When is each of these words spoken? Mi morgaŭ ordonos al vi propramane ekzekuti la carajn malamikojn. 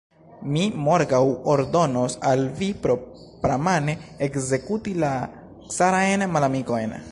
Mi 0.53 0.61
morgaŭ 0.85 1.19
ordonos 1.55 2.15
al 2.31 2.41
vi 2.61 2.69
propramane 2.87 3.95
ekzekuti 4.29 4.97
la 5.07 5.13
carajn 5.77 6.29
malamikojn. 6.37 7.01